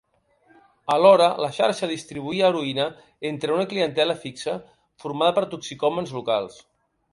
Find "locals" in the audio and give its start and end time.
6.21-6.61